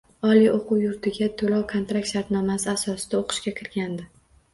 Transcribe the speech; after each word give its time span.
Oliy 0.27 0.45
o‘quv 0.51 0.79
yurtiga 0.85 1.27
to‘lov 1.41 1.61
-kontrakt 1.73 2.09
shartnoma 2.13 2.55
asosida 2.71 3.21
o‘qishga 3.21 3.55
kirganda 3.61 4.09